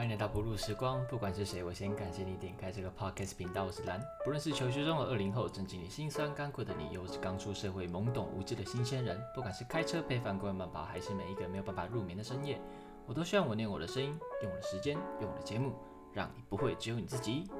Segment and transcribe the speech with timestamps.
[0.00, 1.06] 欢迎来到不露时光。
[1.08, 3.66] 不管是谁，我先感谢你点开这个 podcast 频道。
[3.66, 12.58] 我是蓝，不论是求学中的二零后，正经历心酸干苦的你，又是刚出社会懵懂无知的新鲜人，不管是开车、背饭、关慢跑，还是每一个没有办法入眠的深夜，
[13.04, 15.74] 我都希望我念我的声音，用我的时间，用我的节目，
[16.14, 17.50] 让你不会只有你自己。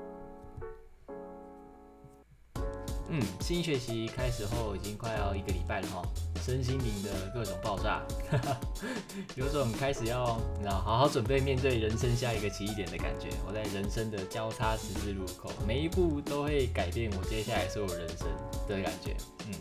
[3.13, 6.03] 嗯，新学期开始后已经快要一个礼拜了哈，
[6.45, 8.03] 身心灵的各种爆炸，
[9.35, 13.29] 有种开始要你知道好好准备面对人生下一个起点的感觉。
[13.47, 18.29] 我在人生的交叉十字路口，每一步都会改变我接下来所有人生
[18.69, 19.17] 的感觉。
[19.49, 19.55] 嗯，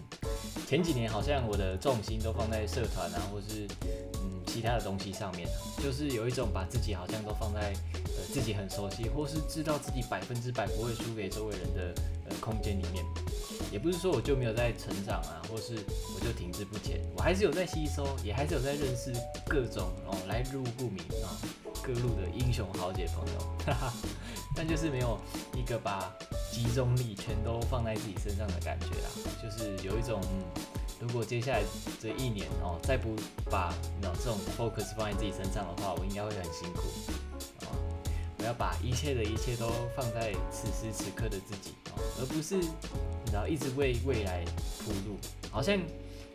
[0.68, 3.68] 前几年好像我的重心都放在社团啊，或是
[4.60, 5.48] 其他的东西上面，
[5.82, 11.96] 就是有一种把自己好像都放在呃自己很熟悉，或是知道自己百分之百不会输给周围人的
[12.30, 13.06] 呃空间里面。
[13.72, 15.78] 也不是说我就没有在成长啊，或是
[16.14, 19.14] 我就停滞不前，我还是有在吸收，也还是有在认识
[19.48, 21.32] 各种哦来路不明啊
[21.82, 23.74] 各路的英雄豪杰朋友，
[24.54, 25.18] 但就是没有
[25.56, 26.14] 一个把
[26.52, 29.10] 集中力全都放在自己身上的感觉啦，
[29.42, 30.44] 就是有一种嗯，
[31.00, 31.64] 如果接下来
[32.02, 33.16] 这一年哦再不
[33.50, 36.90] 把那这种 focus 放在自己身上的话，我应该会很辛苦
[37.66, 37.72] 啊，
[38.38, 42.60] 我要把一切的一切都放在此时此刻的自己啊，而不是。
[43.32, 44.44] 然后一直为未来
[44.80, 45.16] 铺路，
[45.52, 45.80] 好像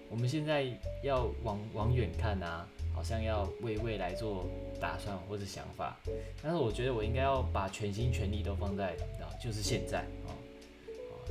[0.09, 0.65] 我们现在
[1.03, 4.47] 要往往远看啊，好像要为未来做
[4.81, 5.97] 打算或者想法。
[6.41, 10.31] 但是我觉得我应该要把全心全力都放在啊，就是现在啊，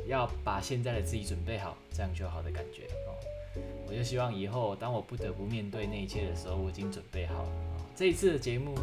[0.06, 2.84] 要把现在的自己准备好，这样就好的感觉。
[3.94, 7.50] 我就希望以后当我不得不面对那一切的时候，我已经准备好了。
[7.96, 8.74] 这一次的节目，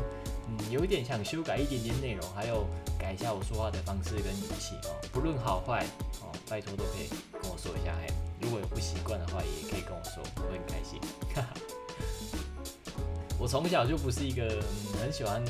[0.47, 2.65] 嗯，有一点想修改一点点内容，还有
[2.97, 5.85] 改一下我说话的方式跟语气哦，不论好坏。
[6.23, 11.01] 哦拜托都可以跟我说一下，嘿，如果有不习惯的话，也可以跟我说，我会很开心。
[11.35, 13.03] 哈 哈
[13.39, 14.63] 我从小就不是一个
[15.01, 15.43] 很喜欢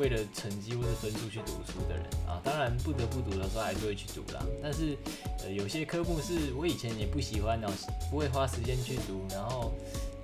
[0.00, 4.42] 为了成绩或是分数去读书的人啊，当然不得不读的时候还是会去读啦。
[4.62, 4.96] 但是
[5.44, 7.76] 呃，有些科目是我以前也不喜欢，然后
[8.10, 9.74] 不会花时间去读，然后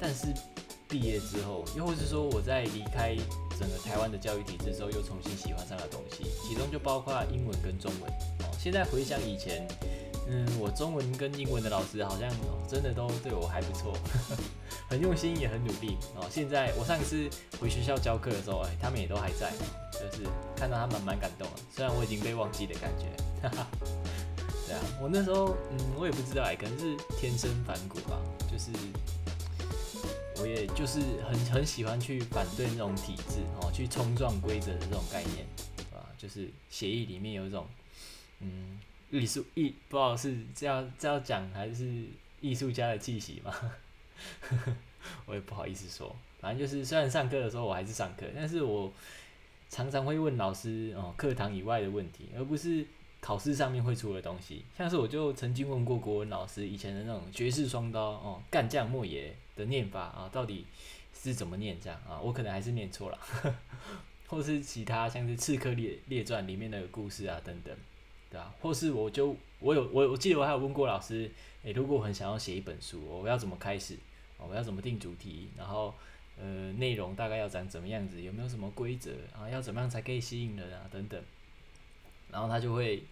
[0.01, 0.29] 但是
[0.89, 3.15] 毕业之后，又或是说我在离开
[3.61, 8.11] 整个台湾的教育体制之后，又重新喜欢上了东西，其中就包括英文跟中文。
[8.41, 9.69] 哦现在回想以前，
[10.29, 12.29] 嗯，我中文跟英文的老师好像
[12.69, 13.93] 真的都对我还不错，
[14.91, 16.27] 很用心也很努力哦。
[16.31, 19.53] 现在我上次回学校教课的时候，哎，他们也都还在，
[19.93, 21.63] 就是看到他们蛮感动的。
[21.73, 23.07] 虽然我已经被忘记的感觉，
[23.43, 23.67] 哈哈。
[24.67, 28.21] 对啊，我那时候，嗯，我也不知道哎，可能是天生反骨吧，
[28.51, 28.73] 就是
[30.41, 30.99] 我也就是
[31.31, 35.47] 很很喜欢去反对那种体制哦，去冲撞规则的这种概念
[35.95, 37.65] 啊，就是协议里面有一种。
[38.41, 38.79] 嗯，
[39.11, 42.05] 艺术艺不知道是这样这样讲还是
[42.41, 43.55] 艺术家的气息嘛？
[45.27, 48.93] 我也不好意思说，反正就是虽然上课的时候我还是上课，但是我
[49.71, 52.85] 常常会问老师哦课堂以外的问题，而不是
[53.21, 54.65] 考试上面会出的东西。
[54.77, 60.67] 像是我就曾经问过国文老师以前的那种绝世双刀哦干将莫邪的念法啊，到底
[61.15, 62.19] 是怎么念这样啊？
[62.21, 63.19] 我可能还是念错了，
[64.27, 67.73] 或是其他像是《刺客列列传》里面的故事啊等等。
[68.37, 71.31] 啊，或是我就我有我我记得我还有问过老师，
[71.65, 73.97] 诶，如果我很想要写一本书，我要怎么开始？
[74.39, 75.49] 我要怎么定主题？
[75.57, 75.95] 然后
[76.39, 78.21] 呃，内容大概要长怎么样子？
[78.21, 79.11] 有没有什么规则？
[79.35, 80.87] 啊，要怎么样才可以吸引人啊？
[80.93, 81.21] 等等。
[82.31, 83.03] 然后他就会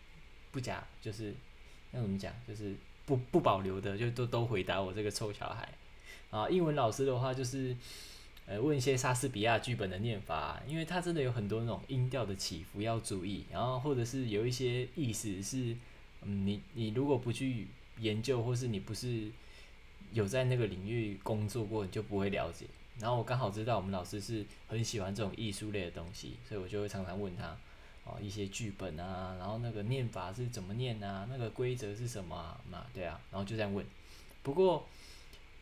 [0.52, 1.34] 不假，就是
[1.92, 2.32] 要怎么讲？
[2.46, 2.74] 就是
[3.06, 5.68] 不不保留的，就都都回答我这个臭小孩。
[6.30, 7.74] 啊，英文老师的话就是。
[8.46, 15.74] 呃，问一些莎士比亚剧本的念法，因为它真的有很多那种音调的起伏要注意，然后或者是有一些意思是，
[16.20, 17.68] 嗯，你你如果不去
[18.00, 19.30] 研究，或是你不是
[20.12, 22.66] 有在那个领域工作过，你就不会了解。
[22.98, 27.56] 然后我刚好知道我们老师是很喜欢这种艺术类的东西，所以我就会常常问他，
[28.04, 32.60] 哦，一些剧本啊，然后那个念法是怎么念啊，那个规则是什么啊？
[32.70, 33.86] 嘛，对啊，然后就这样问。
[34.42, 34.86] 不过。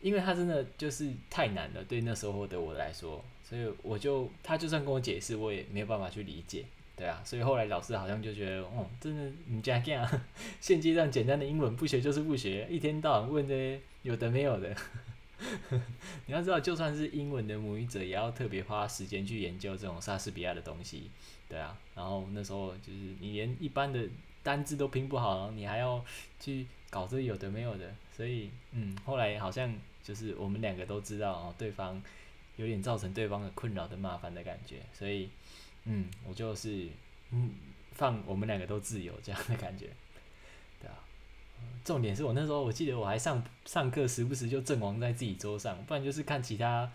[0.03, 6.65] 因为他真的就是太难了，对那时候的我来说，所以我就他就算跟我解释，我也没有办法去理解，
[6.97, 10.21] 对啊，所以后来老师好像就觉得，哦，真的你这样，
[10.59, 14.75] 现阶段简单的英文不学就是不学，一天到晚问这些有的没有的，
[16.27, 21.09] 你要知道，就算是英文的母语者，也要特别花时间去研究这种莎士比亚的东西，
[21.47, 24.05] 对啊，然后那时候就是你连一般的
[24.43, 26.03] 单字都拼不好，你还要
[26.41, 29.73] 去搞这有的没有的，所以嗯，后来好像。
[30.03, 32.01] 就是我们两个都知道哦，对方
[32.57, 35.29] 有点造成对方的困扰的麻烦的感觉，所以，
[35.85, 36.87] 嗯，我就是
[37.31, 37.51] 嗯
[37.93, 39.87] 放我们两个都自由这样的感觉，
[40.81, 40.93] 对啊，
[41.83, 46.91] 重点是我那时候我记得我还上上课时不时就阵亡在自己桌上，不然就是看其他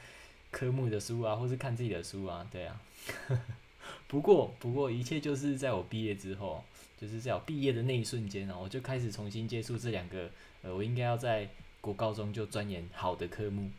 [0.50, 2.81] 科目的书啊，或是看自己的书啊，对啊，
[4.06, 6.62] 不过不过一切就是在我毕业之后，
[7.00, 10.31] 就是在我毕业的那一瞬间哦，我就开始重新接触这两个
[10.62, 11.49] 呃，我应该要在
[11.81, 13.71] 国高中就钻研好的科目。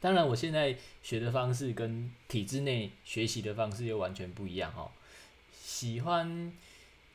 [0.00, 4.90] 当然，我现在学的方式跟体制内学习的方式又完全不一样哦。
[5.50, 6.52] 喜欢，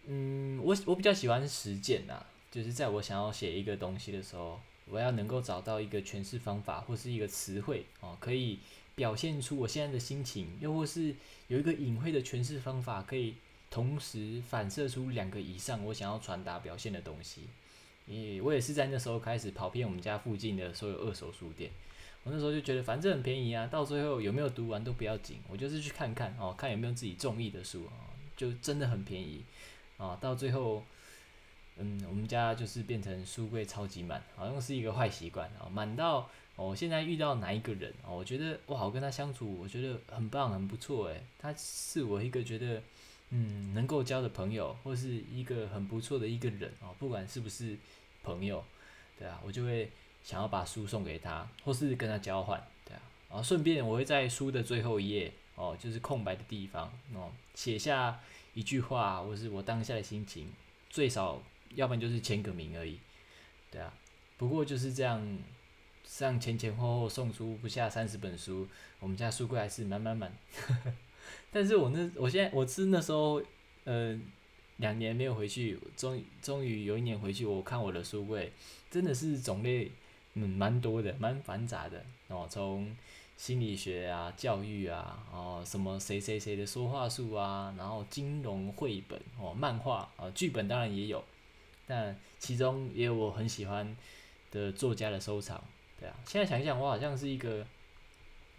[0.08, 8.58] 嗯，我我比较喜欢实践呐，就是在我想要写一个东西的时候，我要能够找到一个诠释方法或是一个词汇哦，可以
[8.96, 11.14] 表现出我现在的心情，又或是
[11.48, 13.36] 有一个隐晦的诠释方法，可以
[13.70, 17.42] 同时反射出两个以上我想要传达表现的东西。
[18.44, 21.70] 我也是在那时候开始跑遍我们家附近的所有二手书店。
[22.24, 29.44] 我那时候就觉得反正很便宜啊，到最后有没有读完都不要紧，我就是去看看哦，看有没有自己中意的书啊，就真的很便宜
[29.98, 30.18] 啊。
[30.20, 30.84] 到最后，
[31.78, 42.84] 嗯，我们家就是变成书柜超级满，好像是一个坏习惯啊，满到我现在遇到哪一个人哦，我觉得哇，我跟他相处，我觉得很棒，很不错诶，他是我一个觉得
[43.30, 47.78] 嗯能够交的朋友，或是一个很不错的一个人哦，不管是不是
[48.24, 48.64] 朋友，
[49.18, 49.90] 对啊，我就会。
[50.22, 58.20] 想要把书送给他，或是跟他交换，对啊，然后顺便我会在书的最后一页哦，就是空白的地方哦，写下
[58.54, 60.52] 一句话，或是我当下的心情，
[60.90, 61.42] 最少
[61.74, 63.00] 要不然就是签个名而已，
[63.72, 63.92] 对啊。
[64.38, 65.40] 不过就是这样，
[66.04, 68.68] 这样前前后后送出不下三十本书，
[69.00, 70.32] 我们家书柜还是满满满。
[71.50, 73.42] 但是我那我现在我是那时候，
[73.86, 74.20] 呃，
[74.80, 78.52] 两年没有回去，终终于有一年回去，我看我的书柜，
[78.92, 79.90] 真的是种类。
[80.36, 82.48] 嗯，蛮多的，蛮繁杂的哦。
[82.48, 82.96] 从
[83.36, 91.26] 心理学啊、教育啊，哦，什么谁谁谁的说话术啊，然后金融绘本哦、漫画啊、剧本当然也有，
[91.88, 93.98] 但其中也有我很喜欢
[94.52, 95.62] 的作家的收藏。
[96.00, 97.66] 对啊，现在想一想，我好像是一个，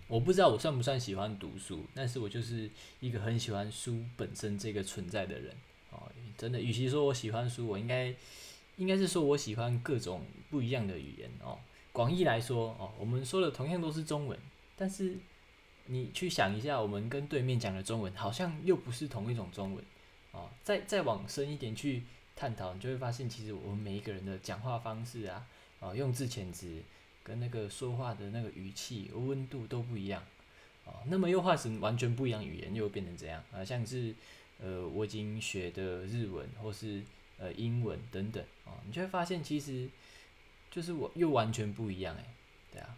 [0.08, 2.68] 我不知道我算不算喜欢读书，但是我就是
[2.98, 5.54] 一个很喜欢书本身这个存在的人。
[6.40, 8.14] 真的，与其说我喜欢书，我应该
[8.78, 11.58] 应该是说我喜欢各种不一样的语言哦。
[11.92, 14.38] 广义来说，哦，我们说的同样都是中文，
[14.74, 15.18] 但是
[15.84, 19.84] 你去想一下，我们跟对面讲的中文好像又不是同一种中文，
[20.32, 22.04] 哦，再再往深一点去
[22.34, 25.46] 探讨，你就会发现，其实我们每一个人的讲话方式啊，
[25.80, 26.82] 哦，用字遣词
[27.22, 30.22] 跟那个说话的那个语气、温度都不一样，
[30.86, 34.14] 哦，那么又化成完全不一样语言，又变成这样啊，像是
[34.62, 37.02] 呃，我已经学的日文或是
[37.38, 39.88] 呃英文等等，哦，你就会发现其实。
[40.72, 42.24] 就是我又完全不一样诶，
[42.72, 42.96] 对啊，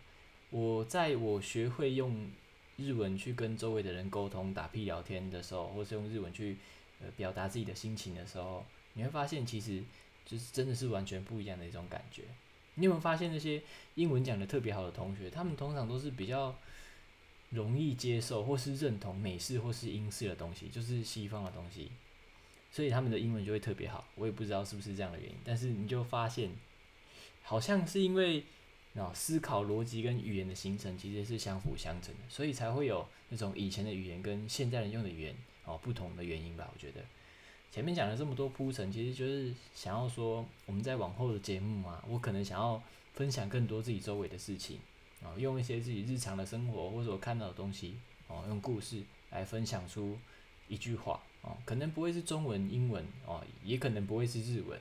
[0.50, 2.28] 我在我学会用
[2.76, 6.58] 日文去跟周围的人沟通、打屁聊天的时候，或是用日文去
[7.00, 9.82] 呃表达自己的心情的时候，你会发现其实
[10.26, 12.24] 就是真的是完全不一样的一种感觉。
[12.74, 13.62] 你有没有发现那些
[13.94, 16.54] 英文讲的特别好的同学，他们通常都是比较
[17.52, 21.92] 容易接受或是认同美式或是英式的东西，就是西方的东西，
[22.72, 24.04] 所以他们的英文就会特别好。
[24.16, 26.50] 我也不知道是不是这样的原因，但是你就发现。
[27.44, 28.44] 好像是因为
[28.94, 35.34] 啊，思考逻辑跟语言的形成其实是相辅相成的，所以才会有那种以前的语言跟现在人用的语言
[35.64, 36.70] 哦不同的原因吧。
[36.72, 37.00] 我觉得
[37.72, 42.80] 前面讲了这么多铺陈，其实就是想要说，我们在往后的节目啊，我可能想要
[43.12, 44.78] 分享更多自己周围的事情
[45.22, 47.96] 啊，用一些自己日常的生活或者我看到的东西
[48.28, 50.18] 哦，用故事来分享出
[50.68, 54.78] 一句话哦，可能不会是中文、英文哦，也可能不会是日文。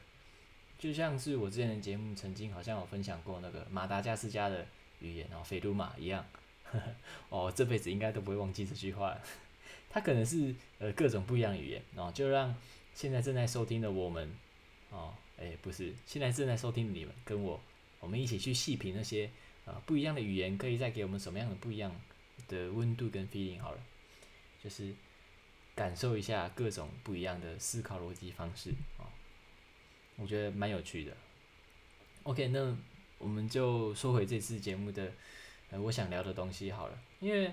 [0.80, 4.66] 就像是我之前的节目曾经好像有分享过那个马达加斯加的
[5.00, 6.26] 语言哦，菲鲁马一样，
[7.30, 9.16] 哦，这辈子应该都不会忘记这句话。
[9.94, 12.56] 它可能是呃各种不一样语言哦，就让
[12.96, 14.32] 现在正在收听的我们
[14.90, 17.60] 哦，哎不是，现在正在收听的你们跟我，
[18.00, 19.30] 我们一起去细品那些
[19.66, 21.94] 啊不一样的语言，可以再给我们什么样的不一样
[22.48, 23.80] 的温度跟 feeling 好了，
[24.64, 24.94] 就是
[25.76, 29.06] 感受一下各种不一样的思考逻辑方式啊。
[30.18, 31.16] 我觉得蛮有趣的。
[32.24, 32.78] OK，那
[33.18, 35.12] 我们就说回这次节目的
[35.70, 37.00] 呃，我想聊的东西好了。
[37.20, 37.52] 因为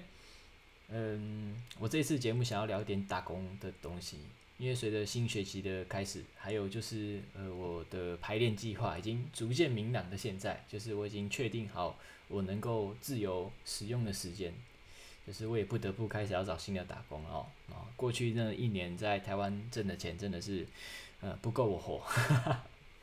[0.89, 4.19] 嗯，我这次节目想要聊一点打工的东西。
[4.59, 11.99] 因为随着新学期的开始，还有就是呃，我的排练计划已经逐渐明朗的现在，就是我已经确定好
[12.29, 14.53] 我能够自由使用的时间，
[15.27, 17.47] 就是我也不得不开始要找新的打工哦。
[17.71, 20.67] 啊，过去那一年在台湾挣的钱真的是。
[21.21, 22.01] 呃，不够我活，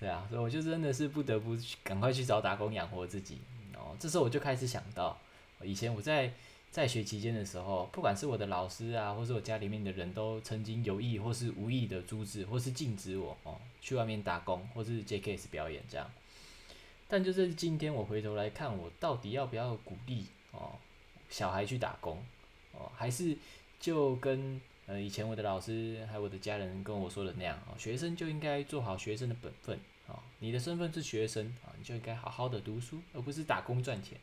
[0.00, 3.36] 是啊，所以我就真的是不得不赶快去找打工养活自己。
[3.74, 5.20] 哦，这时候我就开始想到，
[5.62, 6.32] 以前我在
[6.76, 16.06] 在学期间的时候，不管是我的老师啊，或是我家里面的人都曾经有意或是无意的阻止或是禁止我哦去外面打工或是接 case 表演这样。
[17.08, 20.72] 但就是今天我回头来看，我到底要不要鼓励哦
[21.30, 22.22] 小孩去打工？
[22.72, 23.34] 哦，还是
[23.80, 34.18] 就跟呃以前我的老师还有我的家人跟我说的那样啊，学生就应该做好学生的本分啊，你的身份是学生啊，你就应该好好的读书，而不是打工赚钱。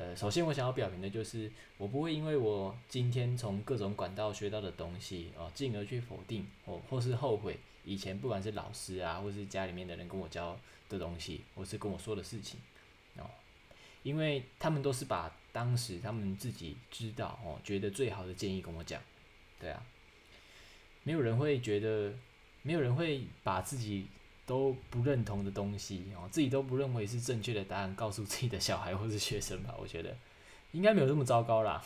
[0.00, 10.56] 呃，首先我想要表明的就是，我不会因为我今天从各种管道学到的东西哦，进而去否定或或是后悔以前不管是老师啊，或是家里面的人跟我教
[10.88, 12.60] 的东西，或是跟我说的事情
[13.16, 13.28] 哦，
[14.04, 19.02] 因为他们都是把当时他们自己知道哦，觉得最好的建议跟我讲，
[19.58, 19.82] 对啊，
[21.02, 22.14] 没有人会觉得，
[22.62, 24.06] 没有人会把自己。
[24.48, 30.16] 都不认同的东西哦，自己都不认为是正确的答案，告诉自己的小孩或是学生吧，我觉得
[30.72, 31.84] 应该没有这么糟糕啦。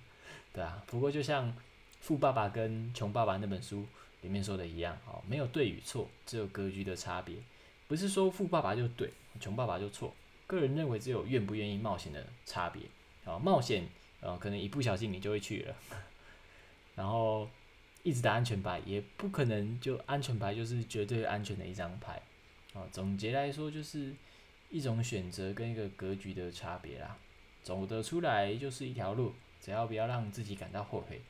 [0.52, 1.48] 对啊，不过就像
[2.02, 3.86] 《富爸爸跟穷爸爸》那本书
[4.20, 7.36] 里面说的一样哦，没有对与错，只有格局的差别。
[7.88, 10.14] 不是说富爸爸就对，穷爸爸就错。
[10.46, 12.82] 个人认为只有愿不愿意冒险的差别
[13.24, 13.88] 啊，冒险
[14.20, 15.74] 呃，可能一不小心你就会去了，
[16.94, 17.48] 然后。
[18.02, 22.20] 一直打安全牌，也不可能就安全牌就是绝对安全的一张牌，
[22.72, 24.12] 哦，总结来说就是
[24.70, 27.16] 一种选择跟一个格局的差别啦。
[27.62, 31.20] 走得出来就是一条路，只要不要让自己感到后悔，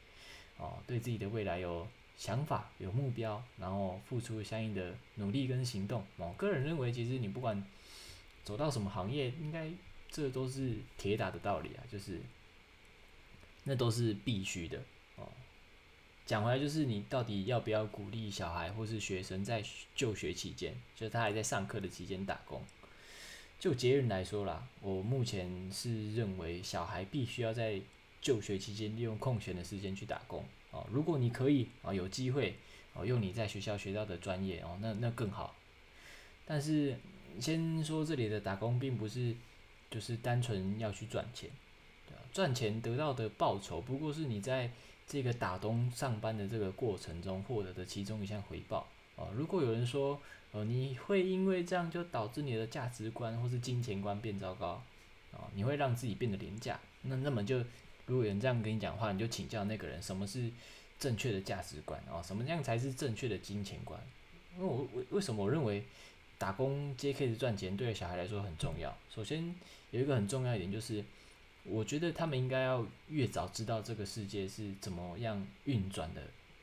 [0.57, 1.87] 哦，对自己的未来有
[2.17, 6.03] 想法、有目标，然后付出相应的努力跟行动。
[6.17, 7.63] 我个人认为，其实你不管
[8.45, 9.71] 走到什么行业，应该
[10.09, 12.19] 这都是铁打的道理啊，就是
[13.65, 14.81] 那都是必须的。
[16.25, 19.63] 讲回来就是你到底要不要鼓励小孩或是学生在
[19.95, 22.63] 就学期间，就是他还在上课的期间打工？
[23.59, 27.81] 就节日来说啦，我目前是认为小孩必须要在
[28.21, 30.87] 就学期间利用空闲的时间去打工哦。
[30.91, 32.55] 如果你可以啊，有机会
[32.95, 35.57] 哦，用你在学校学到的专业哦，那那更好。
[36.47, 36.97] 但是
[37.41, 39.35] 先说这里的打工，并不是
[39.91, 41.51] 就是单纯要去赚钱，
[42.33, 44.71] 赚钱得到的报酬不过是你在。
[45.07, 50.19] 这个打工上班的这个过程中获得的其中一项回报哦，如果有人说，
[50.53, 54.83] 呃，你会因为这样就导致你的价值观或是金钱观变糟糕，
[55.33, 57.59] 哦，你会让自己变得廉价，那那么就
[58.07, 60.51] 如果有人这样跟你讲话，你就请教那个人什么是
[60.99, 64.01] 正确的价值观哦，什么样才是正确的金钱观？
[64.57, 65.85] 因为我为为什么我认为
[66.39, 68.97] 打工接 K 的赚钱对小孩来说很重要？
[69.15, 69.55] 首先
[69.91, 71.05] 有一个很重要一点就是。
[71.65, 76.23] 我觉得他们应该要越早知道这个世界是怎么样运转的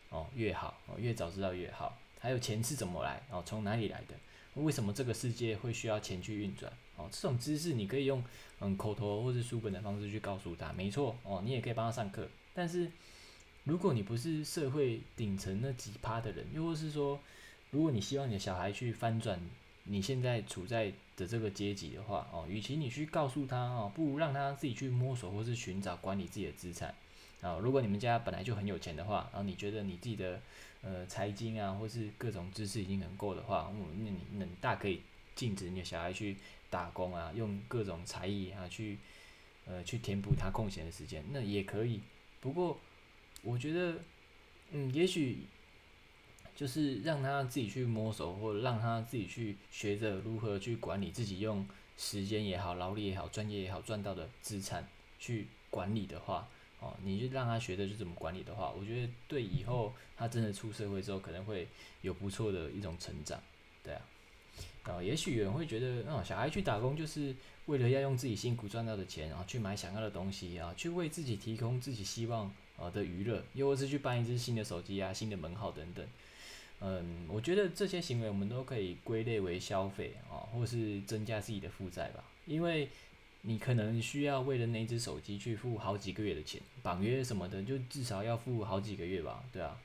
[0.10, 1.98] 哦，越好哦，越早知道越好。
[2.20, 4.15] 还有钱是怎么来哦，从哪里来的？
[4.56, 6.72] 为什么这个世界会需要钱去运转？
[6.98, 8.22] 哦，这种知识你可以用
[8.60, 12.27] 嗯口头或是书本的方式去告诉他，没错哦，你也可以帮他上课。
[12.53, 12.91] 但是
[13.63, 17.18] 如果你不是社会顶层那几趴的人，又或是说，
[17.72, 19.39] 如果你希望你的小孩去翻转
[19.86, 26.96] 你现在处在的这个阶级的话，哦，与其你去告诉他哦，不如让他自己去摸索或是寻找管理自己的资产。
[27.42, 30.42] 啊，如果你们家本来就很有钱的话，然后你觉得你自己的
[30.82, 35.02] 呃财经啊或是各种知识已经很够的话，嗯，那你那你大可以
[35.36, 36.38] 禁止你的小孩去
[36.70, 38.98] 打工啊，用各种才艺啊去
[39.66, 42.02] 呃去填补他空闲的时间，那也可以。
[42.40, 42.80] 不过
[43.44, 44.00] 我觉得，
[44.72, 45.40] 嗯，也许。
[46.60, 51.66] 就是让他自己去摸索，或者让他自己去学着如何去管理自己用
[51.98, 54.86] 时间也好、劳力也好、专业也好赚到的资产
[55.18, 56.50] 去管理的话，
[56.82, 61.66] 哦，你就让他学着去怎么管理的话，我觉得对以后他真的出社会之后可能会
[62.01, 63.42] 有不错的一种成长，
[63.82, 64.01] 对啊，
[64.84, 67.34] 啊，也许有人会觉得，哦，小孩去打工就是
[67.68, 76.06] 为了要用自己辛苦赚到的钱，然后去买想要的东西啊，去为自己提供自己希望啊的娱乐，又或是去办一只新的手机啊、新的门号等等。
[76.82, 82.24] 嗯，我觉得这些行为我们都可以归类为消费啊，或是增加自己的负债吧。
[82.46, 82.88] 因为
[83.42, 89.78] 你可能需要为了那只手机去付好几个月的钱，绑约什么的，就至少要付好几个月吧，对啊。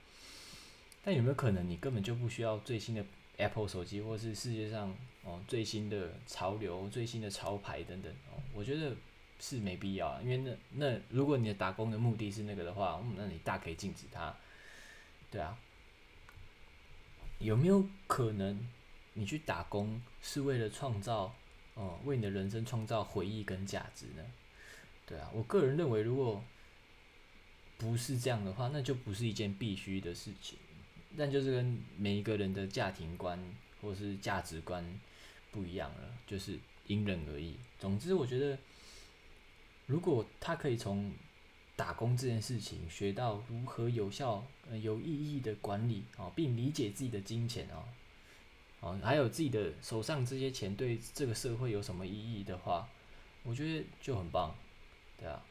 [1.03, 3.05] 但有没有可能你根本就不需要最新的
[3.39, 8.13] Apple 手机，或是世界上哦最新的潮流、最新的潮牌等等？
[8.33, 8.95] 哦，我觉得
[9.41, 14.35] 是没必要啊，因为那那如果你的打工的目的是那个的话，嗯，那你大可以禁止它，
[15.31, 15.59] 对啊。
[17.45, 18.67] 有没有可能，
[19.13, 21.35] 你去打工是为了创造，
[21.75, 24.25] 哦，为你的人生创造回忆跟价值呢？
[25.07, 26.43] 对啊，我个人认为，如果
[27.77, 30.59] 不是这样的话，那就不是一件必须的事情。
[31.17, 33.39] 但就是跟每一个人的家庭观
[33.81, 34.83] 或是价值观
[35.53, 37.57] 不一样了，就是因人而异。
[37.79, 38.59] 总之，我觉得，
[39.87, 41.13] 如果他可以从
[41.77, 47.83] 打工这件事情，学到如何有效、呃有意义的管理啊，并理解自己的金钱啊，
[48.81, 52.89] 哦，还有自己的手上这些钱对这个社会有什么意义的话，
[53.43, 54.55] 我觉得就很棒，
[55.19, 55.43] 对啊。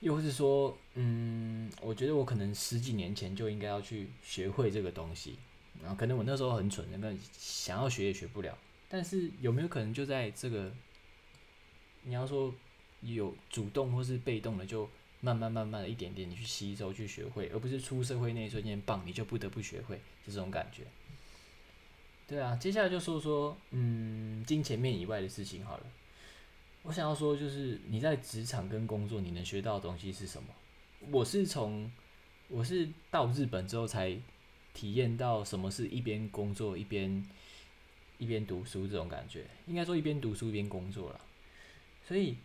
[0.00, 5.36] 又或是说，嗯，我觉得我可能十几年前就应该要去学会这个东西，
[5.82, 8.56] 然后可能我那时候很蠢，那个想要学也学不了。
[8.88, 10.72] 但是有没有可能就在这个，
[12.02, 12.52] 你要说
[13.02, 14.88] 有主动或是被动的，就
[15.20, 20.84] 慢慢慢慢的一点点你去吸收去学会，而不是出社会那一瞬间棒你就不得不学会，这种感觉。
[22.26, 25.86] 对啊，接下来就说说，嗯，金钱面以外的事情好了。
[26.82, 30.48] 我想要说，就是你在职场跟工作，你能学到的东西是什么？
[31.10, 31.90] 我是从
[32.48, 34.16] 我是到日本之后才
[34.72, 37.26] 体验到什么是一边工作一边
[38.18, 39.44] 一边读书这种感觉。
[39.66, 41.20] 应该说一边读书一边工作了。
[42.06, 42.36] 所以，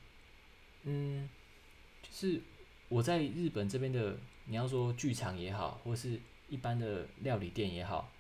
[0.86, 1.30] 嗯，
[2.02, 2.42] 就是
[2.90, 8.12] 我在日本这边的，你要说剧场也好，或是一般的料理店也好，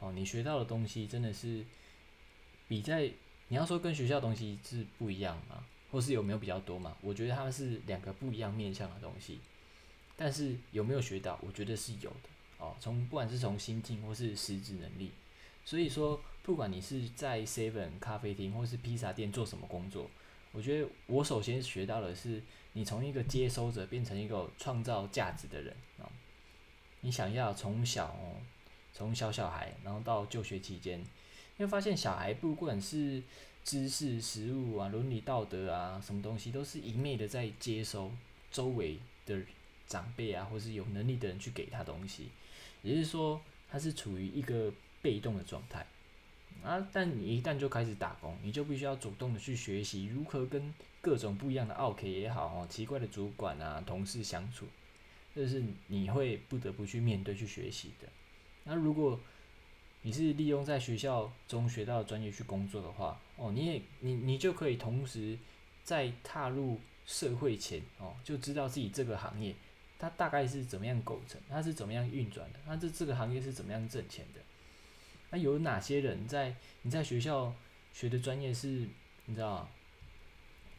[0.00, 1.64] 哦，你学到的东西真的是
[2.66, 3.10] 比在
[3.48, 5.64] 你要说跟学校东西是不一样嘛？
[5.90, 6.94] 或是有没有比较多嘛？
[7.00, 9.40] 我觉得他们是两个不一样面向的东西，
[10.16, 11.38] 但是有没有学到？
[11.42, 12.76] 我觉得是有的哦。
[12.78, 15.10] 从不管是从心境或是实质能力，
[15.64, 20.10] 所以说不管你是在 Seven 咖啡厅或是披萨店做什么工作，
[20.52, 26.08] 我觉得我首先学到的是，你从一个接收者变成一个创造价值的人啊。
[27.00, 28.36] 你想要从小哦，
[28.92, 30.98] 从小小孩，然后到就学期间。
[30.98, 33.22] 因为发现小孩不管是
[33.64, 38.10] 知识、食物啊、伦理道德啊，什么东西都是一昧的在接收
[38.50, 39.40] 周围的
[39.86, 42.28] 长辈啊，或是有能力的人去给他东西，
[42.82, 45.84] 也就是说，他是处于一个被动的状态
[46.62, 46.86] 啊。
[46.92, 54.66] 但你一旦就开始打工，你就必须要主动的去学习如何跟各种不一样的奥 K 也好哦，奇怪的主管啊、同事相处，
[55.34, 58.08] 这是你会不得不去面对、去学习的。
[58.64, 59.18] 那如果
[60.02, 65.36] 你是利用在学校中学到的专业去工作的话，哦，你也你你就可以同时
[65.82, 69.54] 在踏入社会前哦，就知道自己这个行业
[69.98, 74.40] 它大概是怎么样构成，它是怎么样运转的，那这这个行业是怎么样挣钱的？
[75.30, 77.54] 那有哪些人在你在学校
[77.92, 78.86] 学的专业是，
[79.26, 79.68] 你知道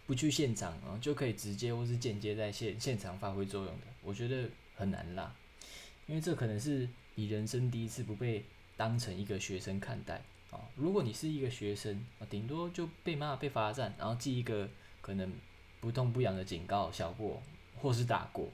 [0.05, 3.88] 不去现场啊就可以直接或是间接在现现场发挥作用的？
[4.01, 5.35] 我觉得很难啦，
[6.07, 8.43] 因为这可能是你人生第一次不被。
[8.79, 14.69] 当成一个学生看待啊，如果你是一个学生啊，顶多就被骂、被罚站，然后记一个
[15.01, 15.29] 可能
[15.81, 17.43] 不痛不痒的警告、小过，
[17.75, 18.47] 或是打过。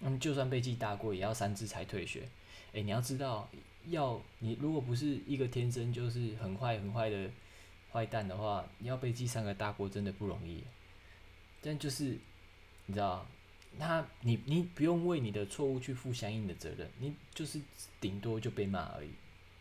[0.00, 2.28] 嗯，就算被记大过，也要三次才退学。
[2.74, 3.48] 哎，你要知道，
[3.86, 7.30] 要你如果不是一个天生就是很坏很坏的
[7.92, 10.64] 坏蛋的话，你要被记三个大过真的不容易。
[11.62, 12.18] 但就是
[12.86, 13.26] 你知道，
[13.78, 17.60] 他你你不用为你的错误去负相应的责任，你就是
[18.00, 19.10] 顶多就被骂而已。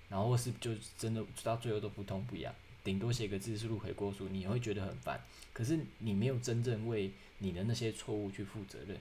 [0.10, 5.20] 然后是就真的到最后都不痛不痒，顶多写个字是录回过书，你会觉得很烦。
[5.54, 8.98] 可是你没有真正为你的那些错误去负责任，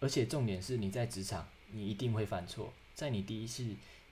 [0.00, 2.72] 而且重点是你在职场，你一定会犯错。
[2.94, 3.64] 在你第一次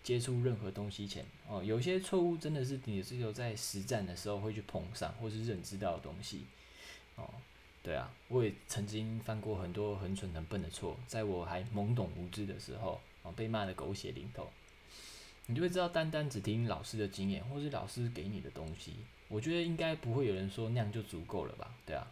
[0.02, 6.46] 接触任何东西前，哦，有些错误真的是你只有在实战的时候会去碰上，或是认知到的东西。
[7.16, 7.28] 哦，
[7.82, 14.48] 对啊，我也曾经犯过很多很蠢很笨的错，在我还懵懂无知的时候，哦，被骂的狗血淋头。
[15.46, 18.92] 你就会知道，单单只听老师的经验，或是老师给你的东西，
[19.28, 21.74] 我觉得应该不会有人说那样就足够了吧？
[21.84, 22.06] 对啊。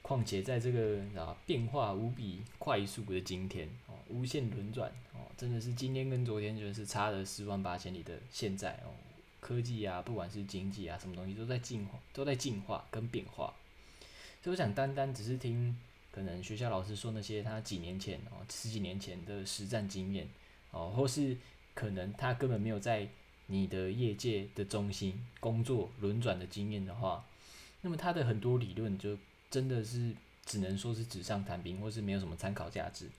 [0.00, 3.68] 况且在这个啊变化无比快速的今天，
[4.08, 8.94] 无限轮转哦，真的是今天跟昨天就是差了十万八千里的现在哦，
[9.40, 13.54] 科技啊，不管是经济啊，什么东西都在进化，都在进化跟变化。
[14.42, 15.76] 所以我想，单单只是听
[16.10, 20.28] 可能学校老师说那些他几年前哦，十几年前的实战经验
[20.70, 21.36] 哦，或是。
[21.76, 23.06] 可能他根本没有在
[23.48, 27.22] 你的业界的中心工作轮转的经验的话，
[27.82, 29.18] 那么他的很多理论就
[29.50, 30.16] 真的是
[30.46, 33.10] 只能说是纸上谈兵，或是没有什么参考价值，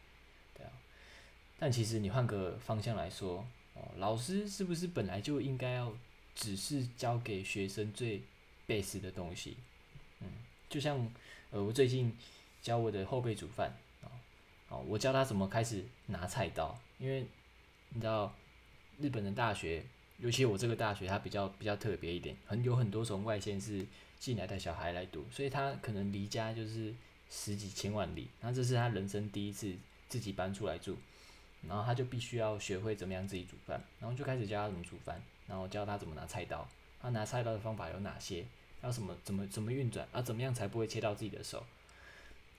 [1.60, 5.94] 但其实你换个方向来说，哦，老师是不是本来就应该要
[6.36, 8.22] 只是教给学生最
[8.68, 9.58] base 的东西？
[10.22, 10.28] 嗯，
[10.70, 10.98] 就像
[11.52, 12.16] 呃，我最近
[12.62, 14.08] 教我的后辈煮饭啊，
[14.70, 17.26] 哦，我教他怎么开始拿菜刀，因为
[17.90, 18.34] 你知道。
[19.00, 19.84] 日本的大学，
[20.18, 23.86] 尤其我这个大学，它比较比较特别一点，很有很多从外县市
[24.18, 26.92] 进来的小孩来读，所以他可能离家就是
[27.30, 29.72] 十几千万里，那这是他人生第一次
[30.10, 30.98] 自己搬出来住，
[31.66, 36.68] 然后他就必须要学会怎么样自己煮饭，然后就开始教他怎么煮饭，然后教他怎么拿菜刀，
[37.02, 38.46] 他拿菜刀的方法有哪些，
[38.84, 41.64] 要什么怎么怎么运转，啊怎么样才不会切到自己的手，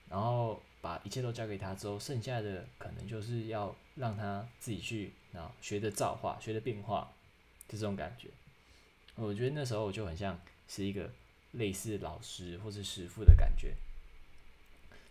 [0.09, 0.61] 然后。
[0.81, 7.11] 把一切都交给他之后，剩下的可能就是要让他自己去啊学着造化，学着变化，
[7.67, 8.29] 就这种感觉。
[9.15, 11.11] 我觉得那时候我就很像是一个
[11.51, 13.73] 类似老师或是师傅的感觉。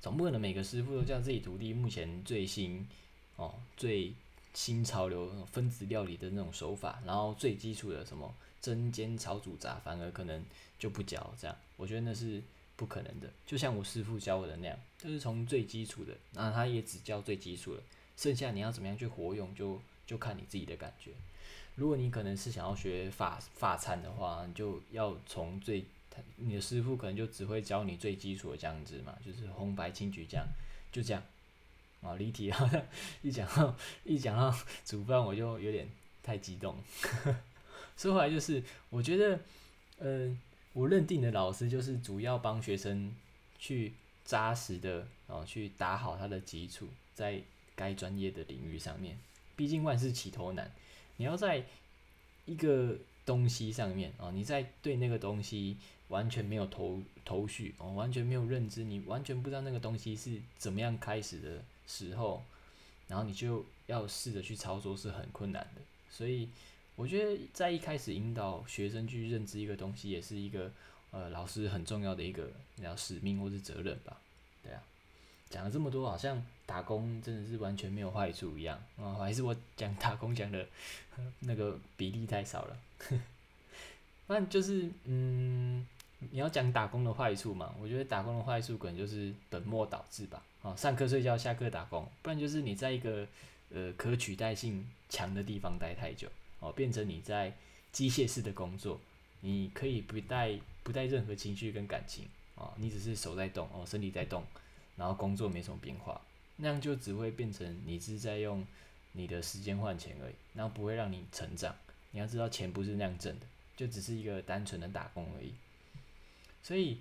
[0.00, 2.88] 总不可能每个师傅都叫自己徒弟目前最新
[3.38, 4.12] 哦最
[4.52, 10.44] 新潮流分子料理的那种手法，然后最基础的什么蒸煎炒煮炸，反而可能
[10.78, 11.56] 就不教这样。
[11.76, 12.42] 我觉得那是
[12.74, 13.30] 不可能的。
[13.46, 17.82] 就像我师傅教我的那样，就是从最基础的，那他也只教最基础的，
[18.16, 21.12] 剩下你要怎么样去活用，就就看你自己的感觉。
[21.76, 25.84] 如果你可能是想要学法法餐的话，你就要从最，
[26.34, 30.44] 你的师傅可能就只会教你最基础的酱汁嘛，就是红白青橘酱，
[30.90, 31.22] 就这样。
[32.02, 32.86] 啊，离题了，
[33.22, 35.88] 一讲到一讲到煮饭，我就有点
[36.22, 36.76] 太激动。
[37.96, 39.40] 说回来就是，我觉得，
[39.98, 40.40] 嗯，
[40.72, 43.12] 我认定的老师就是主要帮学生
[43.58, 43.92] 去
[44.24, 47.42] 扎实的，哦，去打好他的基础，在
[47.74, 49.18] 该专业的领域上面。
[49.56, 50.70] 毕竟万事起头难。
[51.16, 51.64] 你要在
[52.44, 55.76] 一个东西上面啊，你在对那个东西
[56.08, 62.42] 完全没有头头绪哦，完全没有认知，你完全不知道那个东西是怎么样开始的时候，
[63.06, 65.82] 然后你就要试着去操作是很困难的。
[66.10, 66.48] 所以
[66.96, 70.70] 我觉得在一开始引导学生去认知一个东西，也是一个
[71.10, 72.50] 呃老师很重要的一个
[72.82, 74.20] 叫使命或是责任吧。
[74.62, 74.82] 对啊，
[75.48, 76.44] 讲了这么多，好像。
[76.68, 80.68] 打工真的是完全没有坏处一样啊，还是我讲打工讲的
[81.38, 82.78] 那个比例太少了。
[84.28, 85.86] 那就是嗯，
[86.20, 87.74] 你要讲打工的坏处嘛？
[87.80, 90.42] 我觉得打工的坏处可能就是本末倒置吧。
[90.62, 93.26] 啊，上课睡觉，下课打工，不然就是你在一个
[93.72, 96.28] 呃可取代性强的地方待太久，
[96.58, 97.52] 哦，变成你在
[97.92, 99.00] 机械式的工作，
[99.40, 102.26] 你可以不带不带任何情绪跟感情
[102.56, 104.42] 啊，你只是手在动哦，身体在动，
[104.96, 106.20] 然后工作没什么变化。
[106.56, 108.66] 那样就只会变成你是在用
[109.12, 111.72] 你的时间换钱而已，然后不会让你成长。
[112.10, 115.52] 你要知道，钱不是那样挣的，就只是一个单纯的打工而已。
[116.68, 116.98] 所以，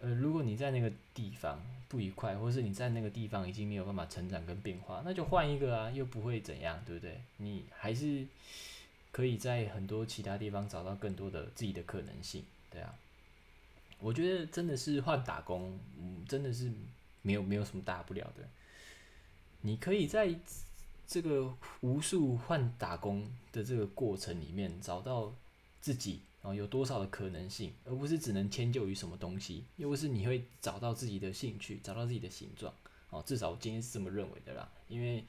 [0.00, 7.20] 呃，如果你在那个地方不愉快，或是你在那个地方已经没有办法成长跟变化，那就换一个啊，又不会怎样，对不对？
[7.36, 8.26] 你还是
[9.10, 12.94] 可以在很多其他地方找到更多的自己的可能性，对啊。
[13.98, 16.72] 我觉得真的是换打工，嗯，真的是
[17.20, 18.48] 没有没有什么大不了的。
[19.60, 20.34] 你可以在
[21.06, 25.34] 这个无数换打工的这个过程里面找到
[25.82, 32.74] 自己啊有多少的可能性，而不是只能迁就于什么东西，又不是你会找到自己的兴趣，找到自己的形状
[33.10, 33.22] 哦。
[33.26, 35.24] 至少我今天是这么认为的啦，因为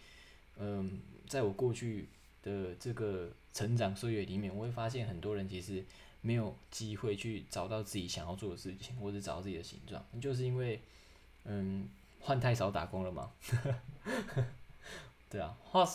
[0.57, 2.07] 嗯，在我过去
[2.41, 5.83] 的这个成长岁月里面，我会发现很多人其实
[6.21, 10.81] 没有机会去找到自己想要做的事情，或者找到自己的形状，就是因为
[11.45, 11.87] 嗯。
[12.25, 13.29] 换太少打工了吗？
[15.29, 15.85] 对啊，话，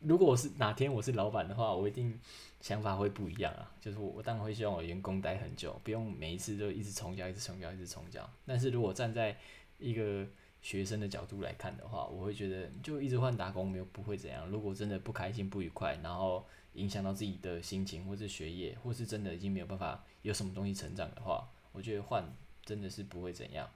[0.00, 2.18] 如果我是哪天我是老板的话，我一定
[2.60, 3.70] 想法会不一样啊。
[3.80, 8.28] 就是我我当然会希望我员工待很久，不用每一次都一直重教、一直重教、一直重教。
[8.44, 9.36] 但是如果站在
[9.78, 10.26] 一个
[10.60, 14.48] 学生的角度来看的话，我会觉得就一直换打工没有不会怎样。
[14.48, 22.24] 如果真的不开心、不愉快，然后影响到自己的心情，或是学业，或是真的已经没有办法有什么东西成长的话，我觉得换
[22.64, 23.68] 真的是不会怎样。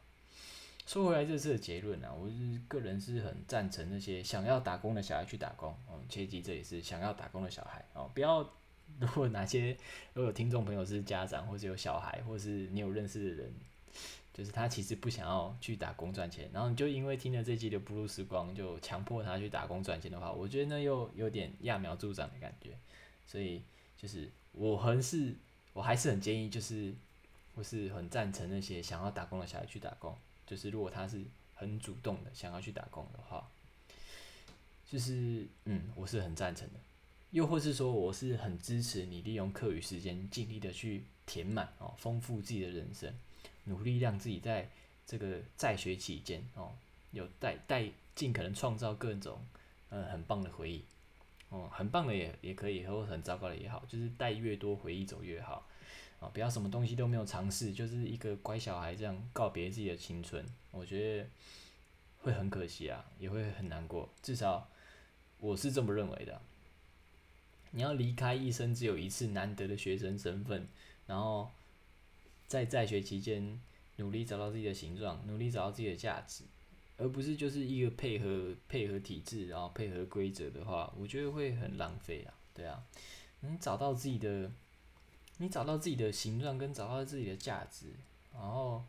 [0.90, 5.70] 说回来，这次的结论啊，我是个人是很赞成那些想要打工的小孩去打工。
[5.86, 8.44] 哦，切记这也是想要打工的小孩哦，不要。
[8.98, 9.70] 如果哪些
[10.14, 13.54] 如果有听众朋友是家长，或者有小孩，或是你有认识的人，
[14.34, 22.70] 就是他其实不想要去打工赚钱，然后你就因为听了这集的不入时光，就强迫他去打工赚钱的话，我觉得那又有点揠苗助长的感觉。
[23.28, 23.62] 所以
[23.96, 25.36] 就是我还是
[25.72, 26.92] 我还是很建议，就是
[27.54, 30.12] 我是很赞成那些想要打工的小孩去打工。
[30.50, 31.22] 就是如果他是
[31.54, 33.48] 很主动的想要去打工的话，
[34.90, 36.74] 就是嗯，我是很赞成的。
[37.30, 43.14] 又或是说，我是很支持你利用课余时间尽力的去填满哦，丰富自己的人生，
[43.62, 44.68] 努力让自己在
[45.06, 46.72] 这个在学期间哦，
[47.12, 49.38] 有带带尽可能创造各种
[49.90, 50.82] 嗯很棒的回忆
[51.50, 55.64] 哦，很棒的也也可以，或很糟糕的也好，就是带越多回忆走越好。
[56.20, 61.26] 啊，不要什么东西都没有尝试，就是一个乖小孩这样告别自己的青春，我觉得
[62.18, 64.06] 会很可惜啊，也会很难过。
[64.22, 64.68] 至少
[65.38, 66.40] 我是这么认为的。
[67.70, 70.68] 你要离开一生只有一次难得的学生身份，
[71.06, 71.50] 然后
[72.46, 73.58] 在在学期间
[73.96, 76.44] 努力找到自己的形状，努力找到自己的价值，
[76.98, 82.34] 而不是就是一个配合配合体制，然后配合规则的话，我觉得会很浪费啊。
[82.52, 82.84] 对啊，
[83.40, 84.50] 能找到自己的。
[85.40, 87.86] 你找到自己的形状，跟找到自己的价值，
[88.34, 88.84] 然后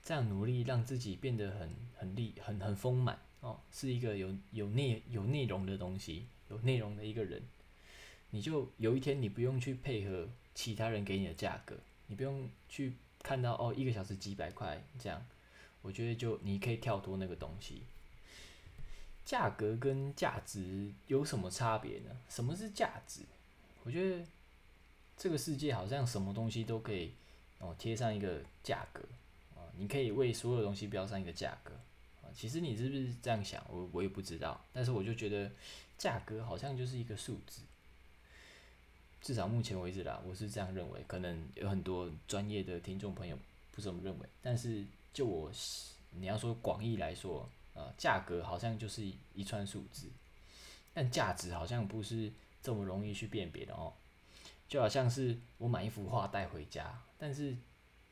[0.00, 7.42] 这样努力让自己变得很很力很很丰满哦，是一个有有内有内容的东西，有内容的一个人，
[8.30, 15.26] 你就有一天你不用去配合其他人给你的价格，你不用去看到哦一个小时几百块这样，
[15.82, 17.82] 我觉得就你可以跳脱那个东西。
[19.24, 22.10] 价格跟价值有什么差别呢？
[22.28, 23.22] 什么是价值？
[23.84, 24.24] 我觉得
[25.16, 27.12] 这个世界好像什么东西都可以
[27.58, 29.02] 哦贴上一个价格
[29.54, 31.74] 啊，你可以为所有东西标上一个价格
[32.22, 32.28] 啊。
[32.34, 33.64] 其实你是不是这样想？
[33.70, 35.50] 我我也不知道，但是我就觉得
[35.96, 37.62] 价格好像就是一个数字，
[39.20, 41.04] 至少目前为止啦，我是这样认为。
[41.06, 43.38] 可能有很多专业的听众朋友
[43.70, 45.50] 不这么认为，但是就我
[46.10, 47.48] 你要说广义来说。
[47.74, 49.02] 呃，价格好像就是
[49.34, 50.06] 一串数字，
[50.92, 52.30] 但价值好像不是
[52.62, 53.90] 这么容易去辨别的哦。
[54.68, 57.56] 就好像是我买一幅画带回家，但是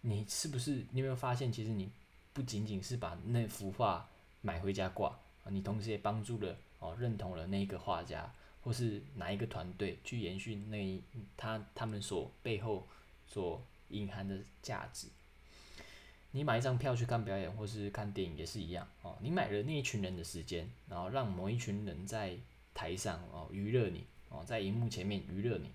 [0.02, 1.90] 你是不是你有没有发现，其实你
[2.32, 4.08] 不仅仅是把那幅画
[4.42, 8.32] 买回家挂，你同时也帮助了哦，认同了那一个画家
[8.62, 11.02] 或是哪一个团队去延续那
[11.36, 12.86] 他他们所背后
[13.26, 15.08] 所隐含的价值。
[16.32, 19.16] 你买一张票去看表演或是看电影也是一样哦。
[19.20, 22.36] 你买了那一群人的时间，然后让某一群人在
[22.72, 25.70] 台上哦娱乐你哦，在荧幕前面娱乐你。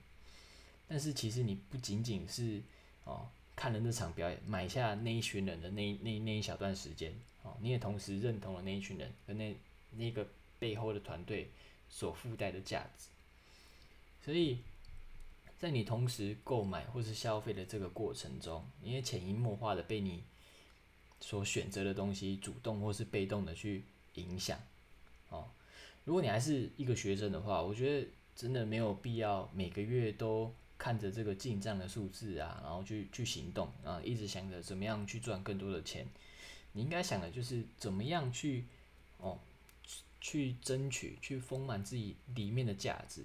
[0.87, 2.61] 但是其实你不仅仅是
[3.03, 9.55] 哦看了那场表演，买下那一群人的那那那一小段时间哦，你也同时认同了那一群人和那
[9.91, 10.27] 那个
[10.59, 11.49] 背后的团队
[11.89, 13.07] 所附带的价值。
[14.23, 14.59] 所以
[15.59, 20.23] 在你同时购买或是消费的这个过程中，你也潜移默化的被你。
[21.21, 23.83] 所选择的东西，主动或是被动的去
[24.15, 24.59] 影响，
[25.29, 25.47] 哦，
[26.03, 36.07] 如果你还是一个学生的话，我觉得真的没有必要每个月都看着这个进账的数字啊，然后去去行动啊，一直想着怎么样去赚更多的钱。
[36.73, 38.65] 你应该想的就是怎么样去
[39.17, 39.39] 哦，
[40.19, 43.23] 去争取，去丰满自己里面的价值。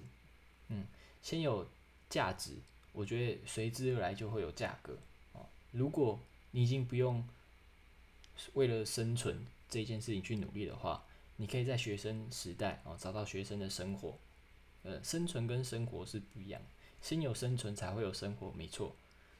[0.69, 0.85] 嗯，
[1.21, 1.67] 先有
[2.09, 2.55] 价值，
[2.93, 4.97] 我觉得随之而来就会有价格。
[5.33, 6.19] 哦，如果
[6.51, 7.27] 你已经不用。
[8.53, 11.03] 为了生存这件事情去努力的话，
[11.35, 14.17] 你可以在学生时代哦找到学生的生活。
[14.81, 16.59] 呃，生存跟生活是不一样，
[17.01, 18.95] 先有生存才会有生活，没错。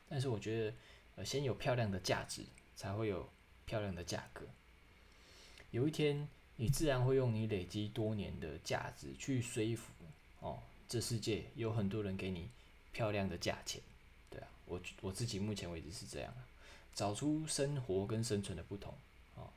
[0.10, 0.74] 但是我觉得，
[1.17, 2.43] 呃，先有漂亮的价值，
[2.76, 3.30] 才会有
[3.65, 4.45] 漂亮的价格。
[5.69, 9.93] 有一天，你自然会用你累积多年的价值去说服
[10.41, 12.50] 哦，这世界有很多人给你
[12.91, 13.82] 漂亮的价钱。
[14.30, 16.34] 对啊，我我自己目前为止是这样
[16.93, 18.93] 找出生活跟生存的不同，
[19.36, 19.50] 哦，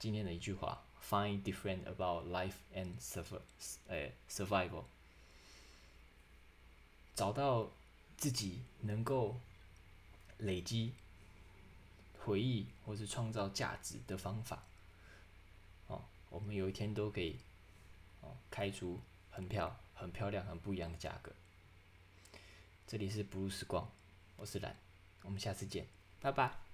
[0.00, 3.40] 今天的一句话，find different about life and survival，
[3.86, 4.82] 诶，survival，
[7.16, 7.70] 找到
[8.18, 9.40] 自己能够
[10.38, 10.92] 累积
[12.22, 14.62] 回忆或是创造价值的方法，
[15.86, 17.38] 哦，我们有一天都可以，
[18.20, 19.00] 哦，开出
[19.30, 21.32] 很漂、很漂亮、很不一样的价格。
[22.86, 23.90] 这里是不露时光，
[24.36, 24.76] 我是蓝，
[25.22, 25.86] 我们下次见。
[26.20, 26.65] 拜拜。